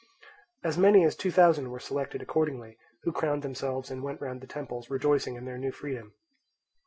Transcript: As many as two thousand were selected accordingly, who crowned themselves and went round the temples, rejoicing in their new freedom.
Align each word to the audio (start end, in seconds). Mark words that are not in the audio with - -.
As 0.63 0.79
many 0.79 1.03
as 1.05 1.15
two 1.15 1.29
thousand 1.29 1.69
were 1.69 1.79
selected 1.79 2.23
accordingly, 2.23 2.75
who 3.03 3.11
crowned 3.11 3.43
themselves 3.43 3.91
and 3.91 4.01
went 4.01 4.19
round 4.19 4.41
the 4.41 4.47
temples, 4.47 4.89
rejoicing 4.89 5.35
in 5.35 5.45
their 5.45 5.59
new 5.59 5.71
freedom. 5.71 6.15